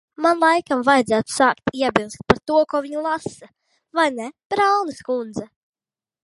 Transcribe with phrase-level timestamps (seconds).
[0.25, 3.51] Man laikam vajadzētu sākt iebilst par to, ko viņa lasa,
[4.01, 5.47] vai ne, Braunas kundze?